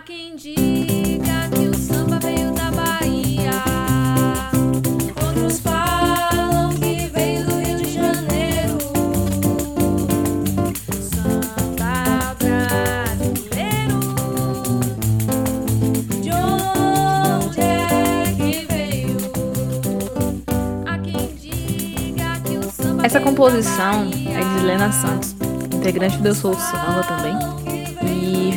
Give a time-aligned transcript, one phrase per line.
[0.00, 3.52] Há quem diga que o samba veio da Bahia.
[5.26, 8.78] Outros falam que veio do Rio de Janeiro.
[11.02, 14.00] Samba brasileiro.
[16.22, 19.18] De onde é que veio?
[20.86, 25.36] Há quem diga que o samba Essa composição é de Helena Santos,
[25.74, 27.59] integrante do Eu Sou Samba também.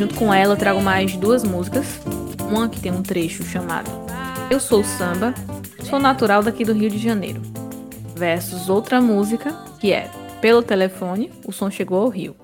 [0.03, 2.01] Junto com ela trago mais duas músicas.
[2.45, 3.89] Uma que tem um trecho chamado
[4.51, 5.33] Eu Sou Samba,
[5.81, 7.41] sou natural daqui do Rio de Janeiro.
[8.13, 12.35] Versus outra música que é Pelo telefone, o som chegou ao Rio.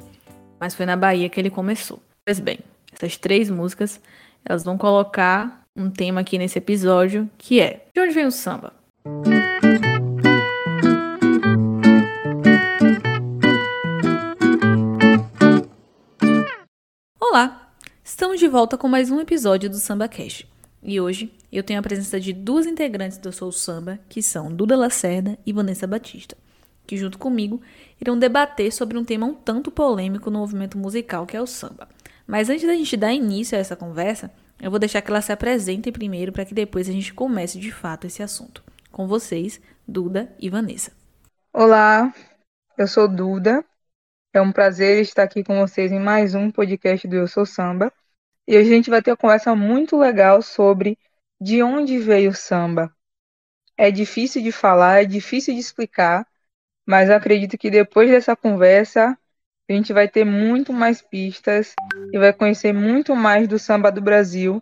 [0.58, 2.00] Mas foi na Bahia que ele começou.
[2.26, 2.60] Pois bem,
[2.94, 4.00] essas três músicas
[4.46, 8.72] elas vão colocar um tema aqui nesse episódio que é De onde vem o samba?
[18.20, 20.46] Estamos de volta com mais um episódio do Samba Cash.
[20.84, 24.76] E hoje eu tenho a presença de duas integrantes do Soul Samba, que são Duda
[24.76, 26.36] Lacerda e Vanessa Batista,
[26.86, 27.62] que junto comigo
[27.98, 31.88] irão debater sobre um tema um tanto polêmico no movimento musical que é o samba.
[32.28, 34.30] Mas antes da gente dar início a essa conversa,
[34.62, 37.72] eu vou deixar que elas se apresentem primeiro para que depois a gente comece de
[37.72, 38.62] fato esse assunto.
[38.92, 40.92] Com vocês, Duda e Vanessa.
[41.54, 42.14] Olá,
[42.78, 43.64] eu sou Duda.
[44.34, 47.94] É um prazer estar aqui com vocês em mais um podcast do Eu Sou Samba.
[48.50, 50.98] E a gente vai ter uma conversa muito legal sobre
[51.40, 52.92] de onde veio o samba.
[53.78, 56.28] É difícil de falar, é difícil de explicar,
[56.84, 59.16] mas eu acredito que depois dessa conversa
[59.70, 61.76] a gente vai ter muito mais pistas
[62.12, 64.60] e vai conhecer muito mais do samba do Brasil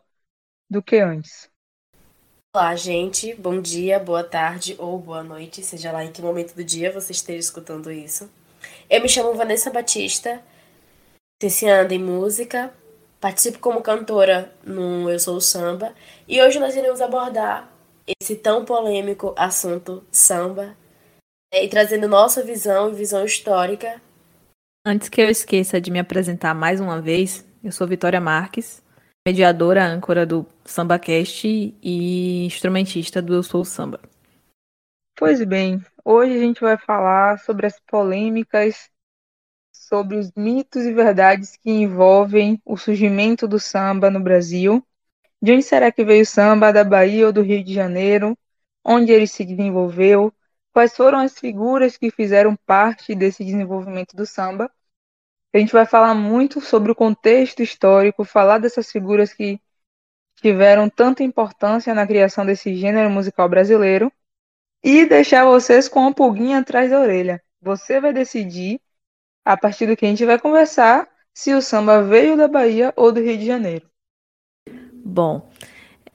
[0.69, 1.49] do que antes.
[2.53, 3.33] Olá, gente.
[3.35, 7.13] Bom dia, boa tarde ou boa noite, seja lá em que momento do dia você
[7.13, 8.29] esteja escutando isso.
[8.89, 10.43] Eu me chamo Vanessa Batista,
[11.41, 12.73] licenciada em música,
[13.19, 15.93] participo como cantora no Eu Sou Samba
[16.27, 17.71] e hoje nós iremos abordar
[18.21, 20.77] esse tão polêmico assunto samba
[21.53, 24.01] né, e trazendo nossa visão e visão histórica.
[24.85, 28.81] Antes que eu esqueça de me apresentar mais uma vez, eu sou Vitória Marques,
[29.27, 31.47] mediadora âncora do SambaCast
[31.81, 33.99] e instrumentista do Eu Sou Samba.
[35.17, 38.89] Pois bem, hoje a gente vai falar sobre as polêmicas,
[39.87, 44.85] sobre os mitos e verdades que envolvem o surgimento do samba no Brasil.
[45.41, 46.73] De onde será que veio o samba?
[46.73, 48.37] Da Bahia ou do Rio de Janeiro?
[48.83, 50.33] Onde ele se desenvolveu?
[50.73, 54.69] Quais foram as figuras que fizeram parte desse desenvolvimento do samba?
[55.53, 59.59] A gente vai falar muito sobre o contexto histórico, falar dessas figuras que
[60.35, 64.11] tiveram tanta importância na criação desse gênero musical brasileiro
[64.83, 67.41] e deixar vocês com uma pulguinha atrás da orelha.
[67.61, 68.79] Você vai decidir,
[69.47, 73.13] a partir do que a gente vai conversar, se o samba veio da Bahia ou
[73.13, 73.89] do Rio de Janeiro.
[74.91, 75.49] Bom,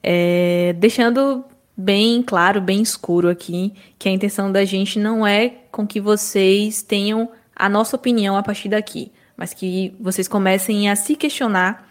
[0.03, 1.43] é, deixando
[1.75, 6.83] bem claro, bem escuro aqui, que a intenção da gente não é com que vocês
[6.83, 11.89] tenham a nossa opinião a partir daqui, mas que vocês comecem a se questionar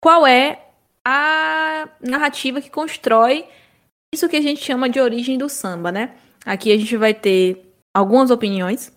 [0.00, 0.64] qual é
[1.04, 3.46] a narrativa que constrói
[4.14, 6.12] isso que a gente chama de origem do samba, né?
[6.46, 8.96] Aqui a gente vai ter algumas opiniões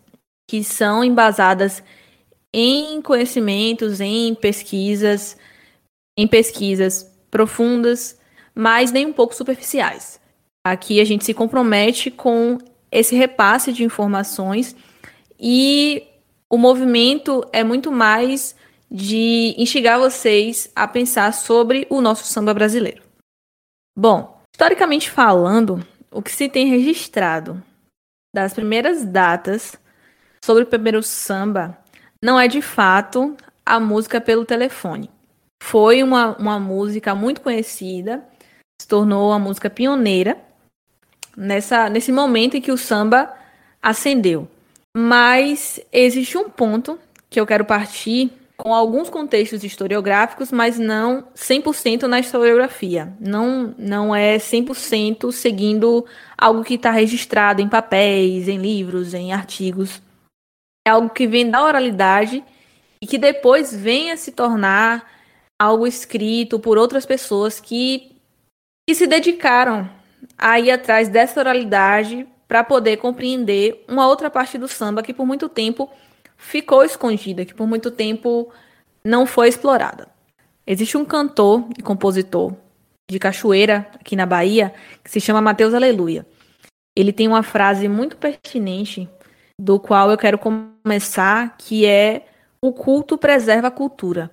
[0.52, 1.82] que são embasadas
[2.52, 5.38] em conhecimentos, em pesquisas,
[6.18, 8.20] em pesquisas profundas,
[8.54, 10.20] mas nem um pouco superficiais.
[10.62, 12.58] Aqui a gente se compromete com
[12.92, 14.76] esse repasse de informações
[15.40, 16.04] e
[16.50, 18.54] o movimento é muito mais
[18.92, 23.02] de instigar vocês a pensar sobre o nosso samba brasileiro.
[23.98, 25.82] Bom, historicamente falando,
[26.12, 27.64] o que se tem registrado
[28.36, 29.80] das primeiras datas
[30.44, 31.78] sobre o primeiro samba
[32.24, 33.36] não é de fato
[33.66, 35.10] a música pelo telefone.
[35.62, 38.24] Foi uma, uma música muito conhecida,
[38.82, 40.38] se tornou uma música pioneira
[41.38, 43.32] nessa, nesse momento em que o samba
[43.82, 44.48] ascendeu.
[44.96, 47.00] Mas existe um ponto
[47.30, 53.12] que eu quero partir com alguns contextos historiográficos, mas não 100% na historiografia.
[53.20, 56.06] Não, não é 100% seguindo
[56.38, 60.02] algo que está registrado em papéis, em livros, em artigos.
[60.88, 62.44] É algo que vem da oralidade
[63.02, 65.10] e que depois vem a se tornar
[65.60, 68.16] algo escrito por outras pessoas que,
[68.88, 69.90] que se dedicaram
[70.38, 75.26] a ir atrás dessa oralidade para poder compreender uma outra parte do samba que por
[75.26, 75.90] muito tempo
[76.36, 78.52] ficou escondida, que por muito tempo
[79.04, 80.10] não foi explorada.
[80.66, 82.56] Existe um cantor e compositor
[83.10, 84.74] de Cachoeira, aqui na Bahia,
[85.04, 86.26] que se chama Mateus Aleluia.
[86.96, 89.08] Ele tem uma frase muito pertinente,
[89.60, 90.38] do qual eu quero
[90.84, 92.26] começar, que é:
[92.62, 94.32] O culto preserva a cultura.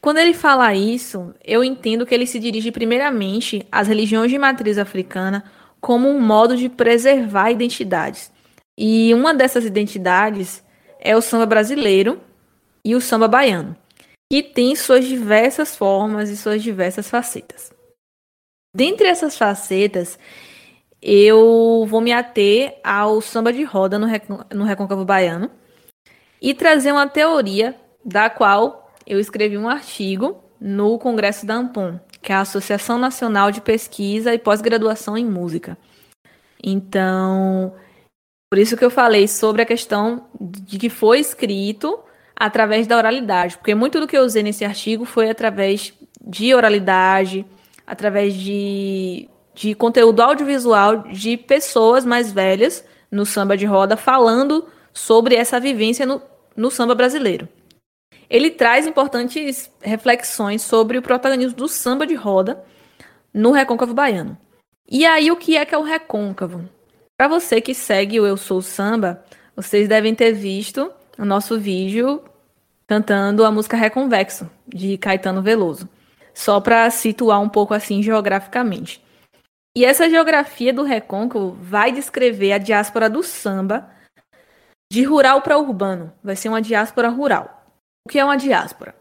[0.00, 4.76] Quando ele fala isso, eu entendo que ele se dirige primeiramente às religiões de matriz
[4.76, 5.44] africana
[5.80, 8.30] como um modo de preservar identidades.
[8.76, 10.62] E uma dessas identidades
[11.00, 12.20] é o samba brasileiro
[12.84, 13.76] e o samba baiano,
[14.30, 17.72] que tem suas diversas formas e suas diversas facetas.
[18.74, 20.18] Dentre essas facetas,
[21.00, 25.50] eu vou me ater ao samba de roda no, Recôncavo Baiano
[26.44, 27.74] e trazer uma teoria
[28.04, 33.50] da qual eu escrevi um artigo no Congresso da Ampon, que é a Associação Nacional
[33.50, 35.78] de Pesquisa e Pós-Graduação em Música.
[36.62, 37.72] Então,
[38.50, 41.98] por isso que eu falei sobre a questão de que foi escrito
[42.36, 47.46] através da oralidade, porque muito do que eu usei nesse artigo foi através de oralidade,
[47.86, 55.36] através de, de conteúdo audiovisual de pessoas mais velhas no samba de roda falando sobre
[55.36, 56.22] essa vivência no,
[56.56, 57.48] no samba brasileiro.
[58.28, 62.64] Ele traz importantes reflexões sobre o protagonismo do samba de roda
[63.32, 64.38] no recôncavo baiano.
[64.88, 66.68] E aí, o que é que é o recôncavo?
[67.16, 69.24] Para você que segue o Eu Sou Samba,
[69.56, 72.22] vocês devem ter visto o nosso vídeo
[72.86, 75.88] cantando a música Reconvexo, de Caetano Veloso.
[76.34, 79.02] Só para situar um pouco assim geograficamente.
[79.76, 83.88] E essa geografia do recôncavo vai descrever a diáspora do samba
[84.94, 86.12] de rural para urbano.
[86.22, 87.66] Vai ser uma diáspora rural.
[88.06, 88.94] O que é uma diáspora?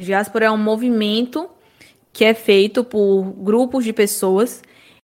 [0.00, 1.50] diáspora é um movimento
[2.12, 4.62] que é feito por grupos de pessoas.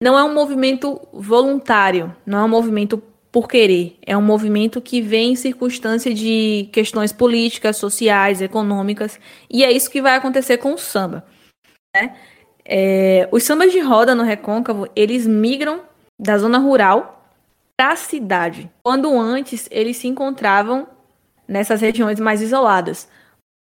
[0.01, 3.97] Não é um movimento voluntário, não é um movimento por querer.
[4.05, 9.19] É um movimento que vem em circunstância de questões políticas, sociais, econômicas.
[9.49, 11.25] E é isso que vai acontecer com o samba.
[11.93, 12.15] Né?
[12.63, 15.81] É, os sambas de roda no recôncavo, eles migram
[16.17, 17.22] da zona rural
[17.77, 20.87] para a cidade, quando antes eles se encontravam
[21.47, 23.07] nessas regiões mais isoladas.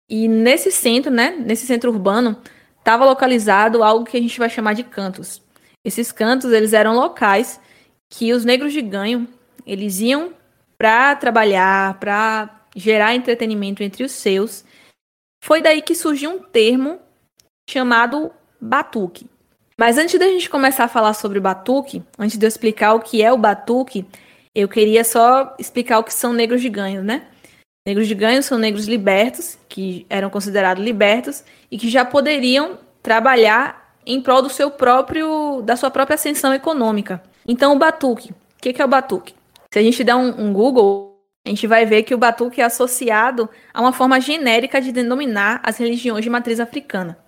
[0.09, 2.37] E nesse centro, né, nesse centro urbano,
[2.79, 5.43] estava localizado algo que a gente vai chamar de cantos.
[5.85, 7.61] Esses cantos, eles eram locais
[8.11, 9.29] que os negros de ganho,
[9.67, 10.35] eles iam
[10.77, 14.65] para trabalhar, para gerar entretenimento entre os seus.
[15.43, 16.99] Foi daí que surgiu um termo
[17.69, 18.31] chamado
[18.61, 19.29] batuque.
[19.79, 23.01] Mas antes da gente começar a falar sobre o batuque, antes de eu explicar o
[23.01, 24.07] que é o batuque,
[24.55, 27.27] eu queria só explicar o que são negros de ganho, né?
[27.87, 33.97] Negros de ganho são negros libertos, que eram considerados libertos e que já poderiam trabalhar
[34.07, 37.23] em prol do seu próprio, da sua própria ascensão econômica.
[37.47, 38.31] Então, o batuque.
[38.31, 39.35] O que é o batuque?
[39.73, 42.65] Se a gente der um, um Google, a gente vai ver que o batuque é
[42.65, 47.19] associado a uma forma genérica de denominar as religiões de matriz africana.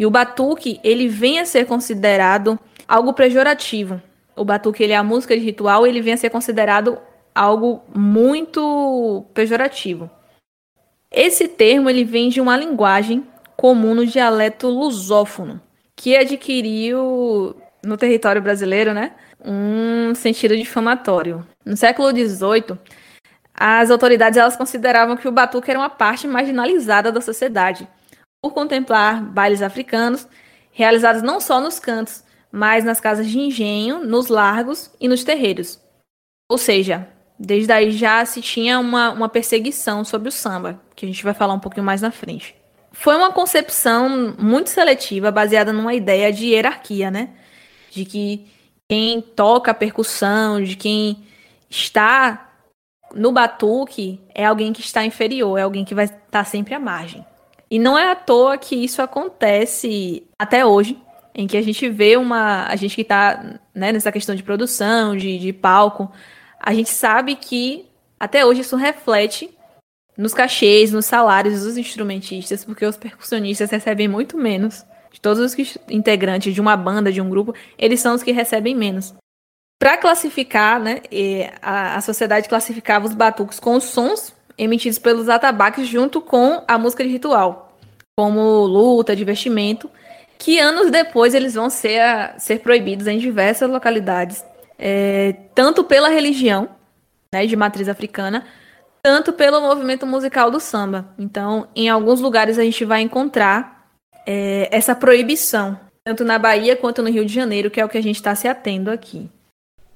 [0.00, 2.58] E o batuque, ele vem a ser considerado
[2.88, 4.00] algo pejorativo.
[4.34, 6.96] O batuque, ele é a música de ritual, ele vem a ser considerado
[7.34, 10.10] algo muito pejorativo.
[11.10, 13.26] Esse termo ele vem de uma linguagem
[13.58, 15.60] comum no dialeto lusófono,
[15.94, 17.54] que adquiriu
[17.84, 19.12] no território brasileiro, né,
[19.44, 21.46] um sentido difamatório.
[21.62, 22.78] No século XVIII,
[23.52, 27.86] as autoridades elas consideravam que o batuque era uma parte marginalizada da sociedade,
[28.42, 30.26] por contemplar bailes africanos
[30.72, 35.80] realizados não só nos cantos, mas nas casas de engenho, nos largos e nos terreiros.
[36.48, 37.08] Ou seja,
[37.42, 41.32] Desde aí já se tinha uma, uma perseguição sobre o samba, que a gente vai
[41.32, 42.54] falar um pouquinho mais na frente.
[42.92, 47.30] Foi uma concepção muito seletiva, baseada numa ideia de hierarquia, né?
[47.90, 48.46] De que
[48.86, 51.24] quem toca a percussão, de quem
[51.70, 52.52] está
[53.14, 57.24] no batuque, é alguém que está inferior, é alguém que vai estar sempre à margem.
[57.70, 61.00] E não é à toa que isso acontece até hoje,
[61.32, 62.66] em que a gente vê uma.
[62.66, 66.10] A gente que está né, nessa questão de produção, de, de palco,
[66.58, 67.86] a gente sabe que
[68.18, 69.48] até hoje isso reflete
[70.16, 74.84] nos cachês, nos salários dos instrumentistas, porque os percussionistas recebem muito menos.
[75.12, 78.76] De todos os integrantes de uma banda, de um grupo, eles são os que recebem
[78.76, 79.14] menos.
[79.78, 81.00] Para classificar, né,
[81.62, 86.78] a, a sociedade classificava os batuques com os sons emitidos pelos atabaques junto com a
[86.78, 87.76] música de ritual,
[88.16, 89.90] como luta, divertimento,
[90.38, 94.44] que anos depois eles vão ser, ser proibidos em diversas localidades
[94.80, 96.70] é, tanto pela religião,
[97.32, 98.46] né, de matriz africana,
[99.02, 101.14] tanto pelo movimento musical do samba.
[101.18, 103.90] Então, em alguns lugares a gente vai encontrar
[104.26, 107.98] é, essa proibição, tanto na Bahia quanto no Rio de Janeiro, que é o que
[107.98, 109.30] a gente está se atendo aqui.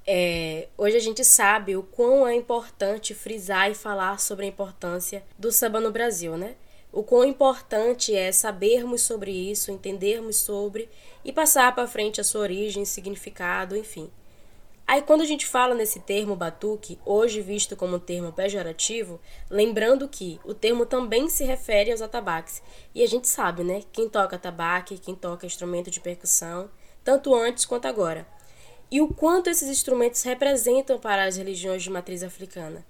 [0.07, 5.23] É, hoje a gente sabe o quão é importante frisar e falar sobre a importância
[5.37, 6.55] do samba no Brasil, né?
[6.91, 10.87] O quão importante é sabermos sobre isso, entendermos sobre
[11.23, 14.11] e passar para frente a sua origem, significado, enfim.
[14.85, 19.19] Aí quando a gente fala nesse termo batuque, hoje visto como um termo pejorativo,
[19.49, 22.61] lembrando que o termo também se refere aos atabaques.
[22.93, 23.81] E a gente sabe, né?
[23.91, 26.69] Quem toca atabaque, quem toca instrumento de percussão,
[27.03, 28.34] tanto antes quanto agora.
[28.91, 32.85] E o quanto esses instrumentos representam para as religiões de matriz africana.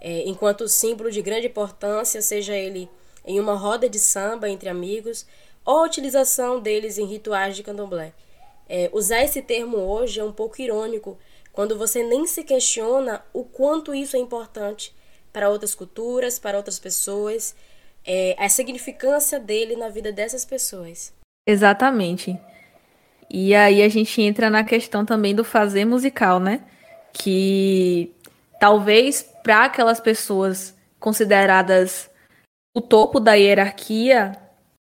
[0.00, 2.88] É, enquanto símbolo de grande importância, seja ele
[3.24, 5.26] em uma roda de samba entre amigos,
[5.64, 8.12] ou a utilização deles em rituais de candomblé.
[8.68, 11.18] É, usar esse termo hoje é um pouco irônico,
[11.52, 14.94] quando você nem se questiona o quanto isso é importante
[15.32, 17.54] para outras culturas, para outras pessoas,
[18.04, 21.12] é, a significância dele na vida dessas pessoas.
[21.46, 22.38] Exatamente.
[23.30, 26.60] E aí a gente entra na questão também do fazer musical, né?
[27.12, 28.12] Que
[28.60, 32.10] talvez para aquelas pessoas consideradas
[32.74, 34.32] o topo da hierarquia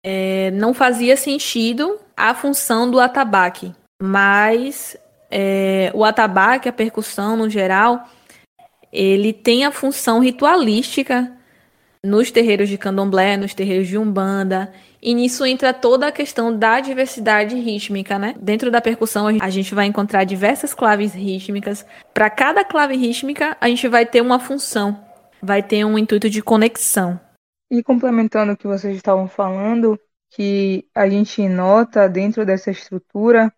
[0.03, 4.97] é, não fazia sentido a função do atabaque, mas
[5.29, 8.07] é, o atabaque, a percussão no geral,
[8.91, 11.31] ele tem a função ritualística
[12.03, 16.79] nos terreiros de candomblé, nos terreiros de umbanda, e nisso entra toda a questão da
[16.79, 18.35] diversidade rítmica, né?
[18.39, 21.85] Dentro da percussão a gente vai encontrar diversas claves rítmicas.
[22.13, 25.03] Para cada clave rítmica a gente vai ter uma função,
[25.41, 27.19] vai ter um intuito de conexão.
[27.69, 29.99] E complementando o que vocês estavam falando,
[30.29, 33.51] que a gente nota dentro dessa estrutura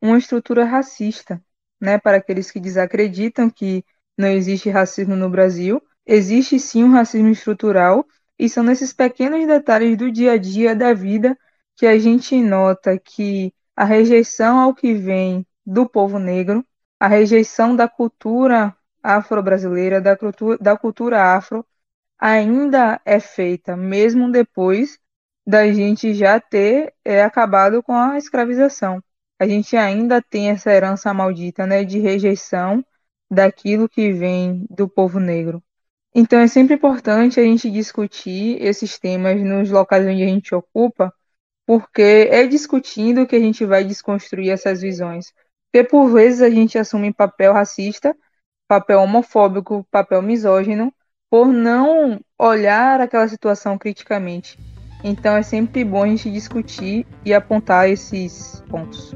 [0.00, 1.42] uma estrutura racista,
[1.80, 3.82] né, para aqueles que desacreditam que
[4.18, 5.82] não existe racismo no Brasil.
[6.06, 8.06] Existe sim um racismo estrutural,
[8.38, 11.38] e são nesses pequenos detalhes do dia a dia da vida
[11.76, 16.64] que a gente nota que a rejeição ao que vem do povo negro,
[16.98, 21.64] a rejeição da cultura afro-brasileira, da cultura, da cultura afro,
[22.18, 24.98] ainda é feita, mesmo depois
[25.46, 29.02] da gente já ter é, acabado com a escravização
[29.38, 32.84] a gente ainda tem essa herança maldita, né, de rejeição
[33.30, 35.62] daquilo que vem do povo negro.
[36.14, 41.12] Então é sempre importante a gente discutir esses temas nos locais onde a gente ocupa,
[41.66, 45.32] porque é discutindo que a gente vai desconstruir essas visões.
[45.72, 48.16] Porque por vezes a gente assume papel racista,
[48.68, 50.94] papel homofóbico, papel misógino,
[51.28, 54.56] por não olhar aquela situação criticamente.
[55.02, 59.12] Então é sempre bom a gente discutir e apontar esses pontos.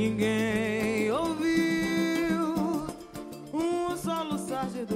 [0.00, 2.86] Ninguém ouviu
[3.52, 4.94] um soluçar de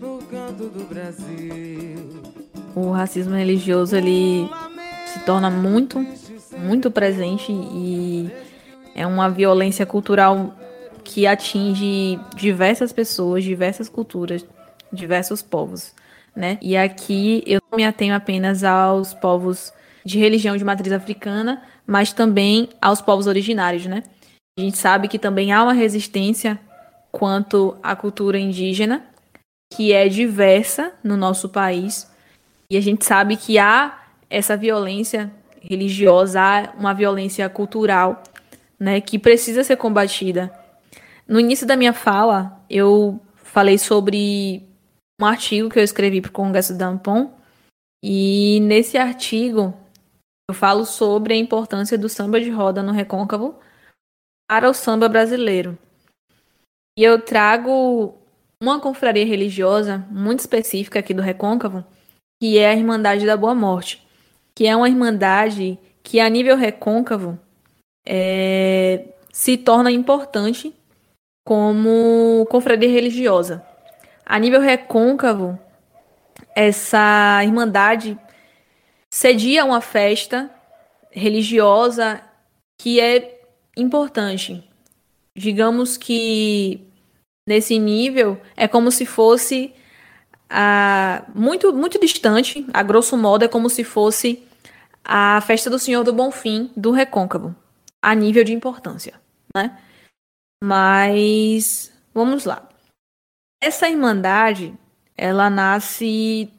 [0.00, 2.20] no canto do Brasil.
[2.74, 4.50] O racismo religioso ele
[5.06, 6.04] se torna muito,
[6.58, 8.28] muito presente e
[8.96, 10.52] é uma violência cultural
[11.04, 14.44] que atinge diversas pessoas, diversas culturas,
[14.92, 15.94] diversos povos,
[16.34, 16.58] né?
[16.60, 19.72] E aqui eu me atenho apenas aos povos
[20.04, 24.02] de religião de matriz africana, mas também aos povos originários, né?
[24.58, 26.58] A gente sabe que também há uma resistência
[27.10, 29.04] quanto à cultura indígena,
[29.72, 32.10] que é diversa no nosso país,
[32.70, 33.98] e a gente sabe que há
[34.30, 38.22] essa violência religiosa, há uma violência cultural,
[38.78, 40.52] né, que precisa ser combatida.
[41.26, 44.62] No início da minha fala, eu falei sobre
[45.20, 47.32] um artigo que eu escrevi para o Congresso da Ampon,
[48.02, 49.74] e nesse artigo
[50.48, 53.58] eu falo sobre a importância do samba de roda no recôncavo
[54.46, 55.78] para o samba brasileiro.
[56.98, 58.14] E eu trago
[58.62, 61.84] uma confraria religiosa muito específica aqui do recôncavo,
[62.40, 64.06] que é a Irmandade da Boa Morte,
[64.54, 67.38] que é uma irmandade que, a nível recôncavo,
[68.06, 70.74] é, se torna importante
[71.46, 73.64] como confraria religiosa.
[74.24, 75.58] A nível recôncavo,
[76.54, 78.18] essa irmandade
[79.14, 80.50] cedia uma festa
[81.12, 82.20] religiosa
[82.76, 83.40] que é
[83.76, 84.68] importante.
[85.38, 86.80] Digamos que
[87.48, 89.72] nesse nível é como se fosse
[90.50, 94.42] a, muito muito distante, a grosso modo é como se fosse
[95.04, 97.54] a festa do Senhor do Bonfim do Recôncavo,
[98.02, 99.14] a nível de importância,
[99.54, 99.78] né?
[100.62, 102.68] Mas vamos lá.
[103.62, 104.74] Essa irmandade,
[105.16, 106.50] ela nasce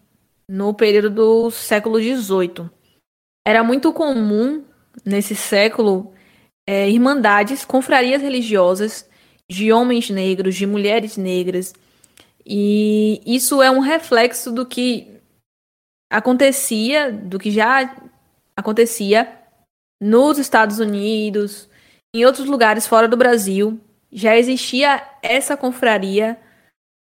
[0.49, 2.69] no período do século XVIII.
[3.45, 4.63] Era muito comum
[5.03, 6.13] nesse século
[6.67, 9.09] é, irmandades, confrarias religiosas
[9.49, 11.73] de homens negros, de mulheres negras,
[12.45, 15.19] e isso é um reflexo do que
[16.11, 17.95] acontecia, do que já
[18.55, 19.39] acontecia
[20.01, 21.67] nos Estados Unidos,
[22.15, 23.79] em outros lugares fora do Brasil.
[24.11, 26.39] Já existia essa confraria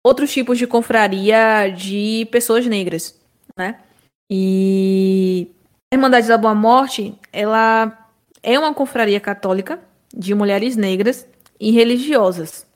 [0.05, 3.20] outros tipos de confraria de pessoas negras,
[3.57, 3.81] né?
[4.31, 5.49] E
[5.93, 8.09] a Irmandade da Boa Morte, ela
[8.43, 9.81] é uma confraria católica
[10.15, 11.27] de mulheres negras
[11.59, 12.67] e religiosas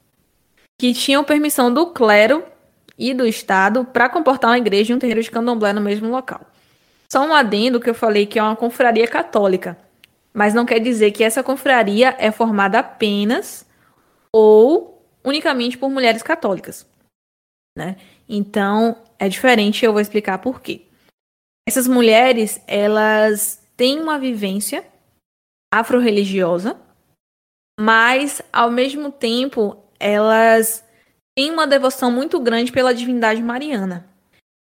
[0.78, 2.44] que tinham permissão do clero
[2.98, 6.40] e do Estado para comportar uma igreja e um terreiro de candomblé no mesmo local.
[7.10, 9.78] Só um adendo que eu falei que é uma confraria católica,
[10.32, 13.64] mas não quer dizer que essa confraria é formada apenas
[14.32, 16.86] ou unicamente por mulheres católicas,
[17.78, 17.96] né?
[18.28, 20.82] Então, é diferente, eu vou explicar por quê.
[21.66, 24.84] Essas mulheres, elas têm uma vivência
[25.72, 26.76] afro-religiosa,
[27.78, 30.84] mas ao mesmo tempo elas
[31.36, 34.06] têm uma devoção muito grande pela divindade mariana.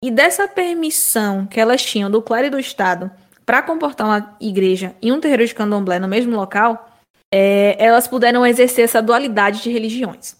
[0.03, 3.11] E dessa permissão que elas tinham do clero e do Estado
[3.45, 6.91] para comportar uma igreja e um terreiro de candomblé no mesmo local,
[7.33, 10.37] é, elas puderam exercer essa dualidade de religiões.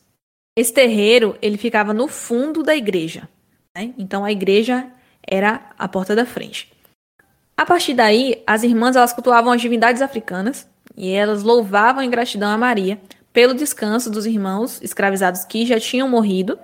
[0.57, 3.29] Esse terreiro ele ficava no fundo da igreja,
[3.77, 3.93] né?
[3.99, 4.87] então a igreja
[5.27, 6.73] era a porta da frente.
[7.57, 12.51] A partir daí, as irmãs elas cultuavam as divindades africanas e elas louvavam em gratidão
[12.51, 13.01] a Maria
[13.33, 16.59] pelo descanso dos irmãos escravizados que já tinham morrido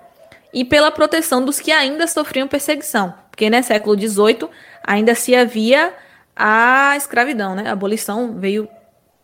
[0.52, 4.48] e pela proteção dos que ainda sofriam perseguição, porque no né, século XVIII
[4.82, 5.94] ainda se havia
[6.34, 7.68] a escravidão, né?
[7.68, 8.68] A abolição veio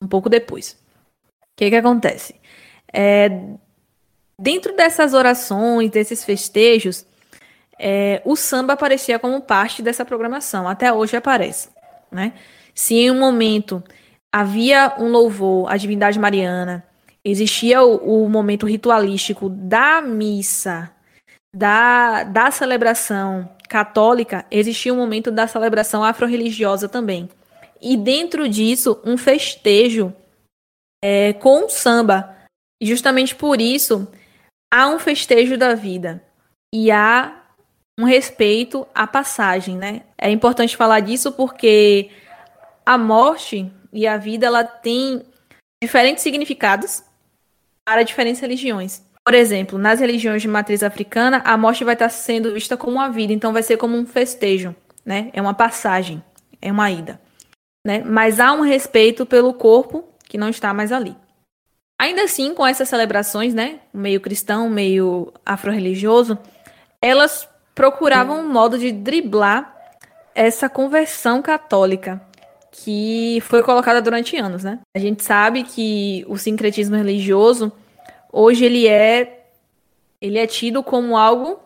[0.00, 0.72] um pouco depois.
[0.72, 2.34] O que, que acontece?
[2.92, 3.30] É,
[4.38, 7.06] dentro dessas orações, desses festejos,
[7.78, 10.68] é, o samba aparecia como parte dessa programação.
[10.68, 11.70] Até hoje aparece.
[12.10, 12.32] Né?
[12.74, 13.82] Se em um momento
[14.32, 16.84] havia um louvor à divindade mariana,
[17.24, 20.90] existia o, o momento ritualístico da missa,
[21.54, 27.28] da, da celebração católica, existia um momento da celebração afro-religiosa também.
[27.80, 30.14] E dentro disso, um festejo
[31.02, 32.36] é, com samba.
[32.80, 34.06] E justamente por isso,
[34.72, 36.22] há um festejo da vida.
[36.72, 37.41] E há
[37.98, 40.02] um respeito à passagem, né?
[40.16, 42.10] É importante falar disso porque
[42.84, 45.22] a morte e a vida ela tem
[45.82, 47.02] diferentes significados
[47.84, 49.02] para diferentes religiões.
[49.24, 53.08] Por exemplo, nas religiões de matriz africana, a morte vai estar sendo vista como uma
[53.08, 55.30] vida, então vai ser como um festejo, né?
[55.32, 56.22] É uma passagem,
[56.60, 57.20] é uma ida,
[57.86, 58.02] né?
[58.04, 61.14] Mas há um respeito pelo corpo que não está mais ali.
[62.00, 66.36] Ainda assim, com essas celebrações, né, meio cristão, meio afro-religioso,
[67.00, 69.74] elas procuravam um modo de driblar
[70.34, 72.20] essa conversão católica
[72.70, 74.80] que foi colocada durante anos, né?
[74.96, 77.70] A gente sabe que o sincretismo religioso
[78.32, 79.46] hoje ele é
[80.20, 81.60] ele é tido como algo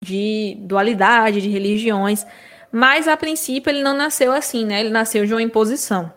[0.00, 2.26] de dualidade de religiões,
[2.70, 4.80] mas a princípio ele não nasceu assim, né?
[4.80, 6.12] Ele nasceu de uma imposição.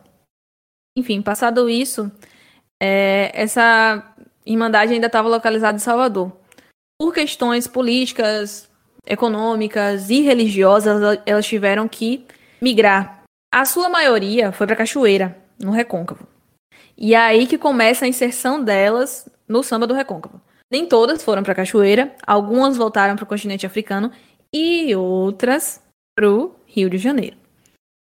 [0.97, 2.12] Enfim, passado isso,
[2.81, 4.13] é, essa
[4.45, 6.31] irmandade ainda estava localizada em Salvador.
[6.99, 8.69] Por questões políticas,
[9.05, 12.25] econômicas e religiosas, elas tiveram que
[12.61, 13.23] migrar.
[13.53, 16.27] A sua maioria foi para Cachoeira, no Recôncavo.
[16.97, 20.41] E é aí que começa a inserção delas no samba do Recôncavo.
[20.71, 24.11] Nem todas foram para Cachoeira, algumas voltaram para o continente africano
[24.51, 25.81] e outras
[26.15, 27.37] para o Rio de Janeiro.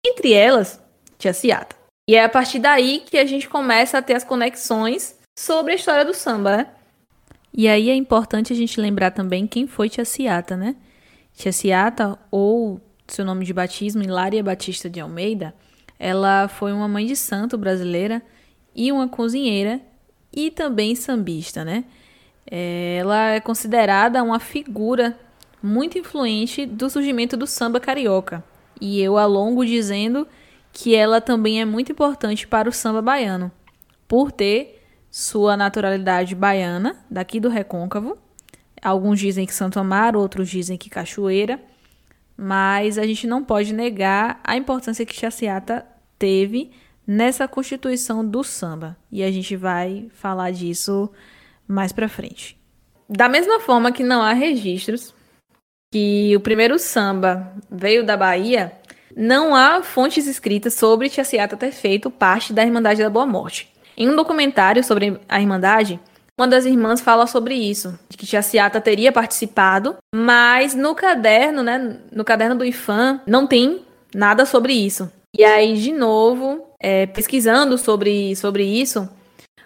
[0.04, 0.80] Entre elas,
[1.18, 1.76] Tia Ciata.
[2.08, 5.76] E é a partir daí que a gente começa a ter as conexões sobre a
[5.76, 6.66] história do samba, né?
[7.54, 10.76] E aí é importante a gente lembrar também quem foi Tia Ciata, né?
[11.34, 15.54] Tia Ciata, ou seu nome de batismo, Hilária Batista de Almeida,
[15.98, 18.22] ela foi uma mãe de santo brasileira
[18.74, 19.80] e uma cozinheira
[20.32, 21.84] e também sambista, né?
[22.50, 25.18] É, ela é considerada uma figura
[25.62, 28.42] muito influente do surgimento do samba carioca.
[28.80, 30.26] E eu alongo dizendo
[30.72, 33.52] que ela também é muito importante para o samba baiano,
[34.08, 38.18] por ter sua naturalidade baiana, daqui do Recôncavo,
[38.82, 41.60] Alguns dizem que Santo Amaro, outros dizem que Cachoeira,
[42.36, 45.86] mas a gente não pode negar a importância que Chaciata
[46.18, 46.72] teve
[47.06, 51.10] nessa constituição do samba, e a gente vai falar disso
[51.66, 52.58] mais para frente.
[53.08, 55.14] Da mesma forma que não há registros
[55.92, 58.72] que o primeiro samba veio da Bahia,
[59.14, 63.70] não há fontes escritas sobre Chaciata ter feito parte da Irmandade da Boa Morte.
[63.96, 66.00] Em um documentário sobre a Irmandade,
[66.38, 71.62] uma das irmãs fala sobre isso, de que Tia Ciata teria participado, mas no caderno,
[71.62, 75.10] né, no caderno do IFAM, não tem nada sobre isso.
[75.36, 79.08] E aí, de novo, é, pesquisando sobre, sobre isso,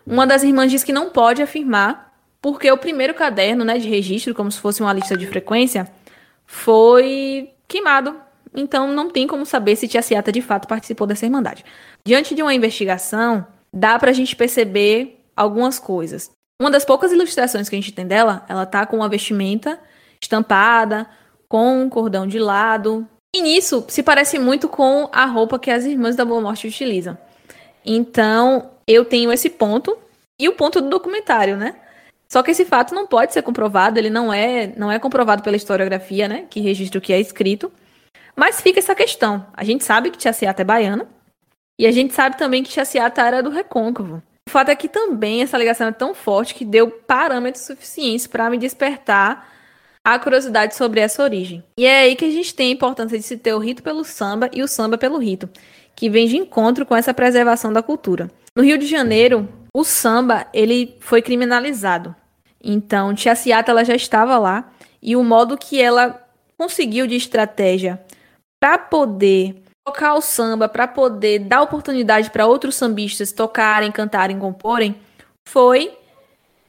[0.06, 4.34] uma das irmãs diz que não pode afirmar, porque o primeiro caderno né, de registro,
[4.34, 5.88] como se fosse uma lista de frequência,
[6.46, 8.14] foi queimado.
[8.54, 11.64] Então não tem como saber se Tia Ciata de fato participou dessa irmandade.
[12.04, 16.30] Diante de uma investigação, dá para a gente perceber algumas coisas.
[16.60, 19.78] Uma das poucas ilustrações que a gente tem dela, ela tá com uma vestimenta
[20.20, 21.06] estampada,
[21.48, 23.06] com um cordão de lado.
[23.34, 27.16] E nisso se parece muito com a roupa que as irmãs da Boa Morte utilizam.
[27.84, 29.96] Então, eu tenho esse ponto
[30.40, 31.76] e o ponto do documentário, né?
[32.28, 35.56] Só que esse fato não pode ser comprovado, ele não é, não é comprovado pela
[35.56, 37.72] historiografia, né, que registra o que é escrito.
[38.34, 39.46] Mas fica essa questão.
[39.52, 41.06] A gente sabe que Tia Seata é baiana,
[41.78, 44.22] e a gente sabe também que Tia Seata era do Recôncavo.
[44.48, 48.48] O fato é que também essa ligação é tão forte que deu parâmetros suficientes para
[48.48, 49.52] me despertar
[50.04, 51.64] a curiosidade sobre essa origem.
[51.76, 54.04] E é aí que a gente tem a importância de se ter o rito pelo
[54.04, 55.50] samba e o samba pelo rito,
[55.96, 58.30] que vem de encontro com essa preservação da cultura.
[58.56, 62.14] No Rio de Janeiro, o samba ele foi criminalizado.
[62.62, 64.70] Então, Tia Ciata ela já estava lá
[65.02, 66.24] e o modo que ela
[66.56, 68.00] conseguiu de estratégia
[68.60, 74.96] para poder tocar o samba, para poder dar oportunidade para outros sambistas tocarem, cantarem, comporem,
[75.48, 75.96] foi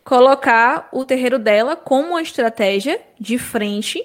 [0.04, 4.00] colocar o terreiro dela como uma estratégia de frente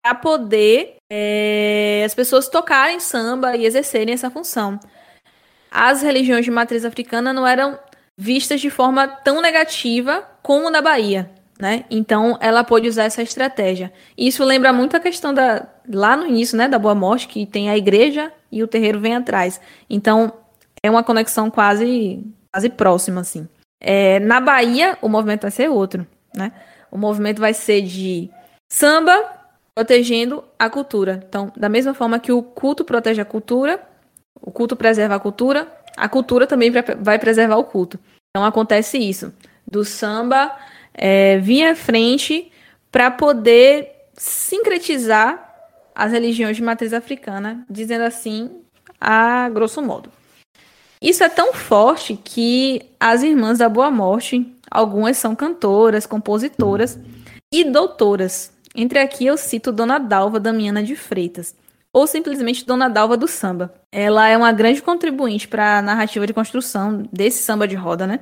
[0.00, 4.78] para poder é, as pessoas tocarem samba e exercerem essa função.
[5.68, 7.76] As religiões de matriz africana não eram
[8.16, 11.84] vistas de forma tão negativa como na Bahia, né?
[11.90, 13.92] Então ela pôde usar essa estratégia.
[14.16, 17.70] Isso lembra muito a questão da lá no início, né, da Boa Morte, que tem
[17.70, 19.60] a igreja e o terreiro vem atrás.
[19.88, 20.32] Então
[20.82, 23.48] é uma conexão quase quase próxima assim.
[23.80, 26.52] É, na Bahia o movimento vai ser outro, né?
[26.90, 28.30] O movimento vai ser de
[28.70, 29.36] samba
[29.74, 31.22] protegendo a cultura.
[31.28, 33.78] Então, da mesma forma que o culto protege a cultura,
[34.40, 37.98] o culto preserva a cultura, a cultura também vai preservar o culto.
[38.30, 39.32] Então acontece isso,
[39.66, 40.54] do samba
[40.96, 42.50] é, à frente
[42.90, 45.54] para poder sincretizar
[45.94, 48.50] as religiões de matriz africana, dizendo assim,
[49.00, 50.10] a grosso modo.
[51.00, 56.98] Isso é tão forte que as irmãs da Boa Morte, algumas são cantoras, compositoras
[57.52, 58.50] e doutoras.
[58.74, 61.54] Entre aqui eu cito Dona Dalva Damiana de Freitas,
[61.92, 63.74] ou simplesmente Dona Dalva do samba.
[63.92, 68.20] Ela é uma grande contribuinte para a narrativa de construção desse samba de roda, né?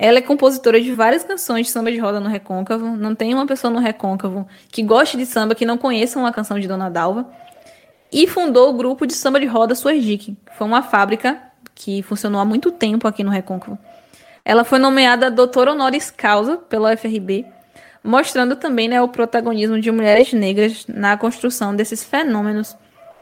[0.00, 2.96] Ela é compositora de várias canções de samba de roda no Recôncavo.
[2.96, 6.56] Não tem uma pessoa no Recôncavo que goste de samba que não conheça uma canção
[6.60, 7.28] de Dona Dalva.
[8.12, 10.38] E fundou o grupo de samba de roda Suergic.
[10.56, 11.42] Foi uma fábrica
[11.74, 13.76] que funcionou há muito tempo aqui no Recôncavo.
[14.44, 17.44] Ela foi nomeada doutora honoris causa pela UFRB,
[18.02, 22.76] mostrando também né, o protagonismo de mulheres negras na construção desses fenômenos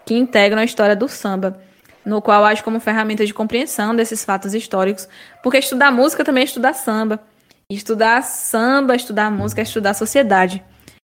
[0.04, 1.58] que integram a história do samba
[2.06, 5.08] no qual age como ferramenta de compreensão desses fatos históricos,
[5.42, 7.20] porque estudar música também é estudar samba.
[7.68, 10.62] Estudar samba, estudar música é estudar sociedade.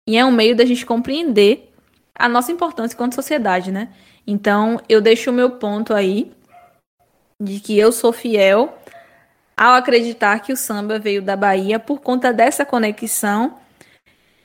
[0.06, 1.72] E é um meio da gente compreender
[2.14, 3.88] a nossa importância enquanto sociedade, né?
[4.28, 6.34] Então, eu deixo o meu ponto aí
[7.42, 8.78] de que eu sou fiel
[9.56, 13.58] ao acreditar que o samba veio da Bahia por conta dessa conexão